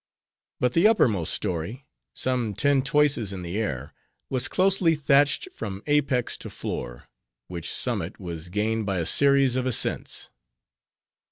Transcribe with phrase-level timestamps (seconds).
[0.59, 3.93] But the uppermost story, some ten toises in the air,
[4.31, 7.07] was closely thatched from apex to floor;
[7.45, 10.31] which summit was gained by a series of ascents.